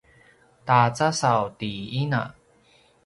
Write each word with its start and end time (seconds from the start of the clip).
ta 0.65 0.77
casaw 0.95 1.43
ti 1.59 1.71
ina 2.01 2.21